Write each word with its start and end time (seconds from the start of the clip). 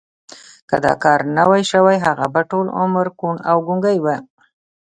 که 0.69 0.77
دا 0.85 0.93
کار 1.03 1.19
نه 1.37 1.43
وای 1.49 1.63
شوی 1.71 1.97
هغه 2.05 2.25
به 2.33 2.41
ټول 2.51 2.65
عمر 2.79 3.07
کوڼ 3.19 3.35
او 3.49 3.57
ګونګی 3.67 3.97
و 4.01 4.05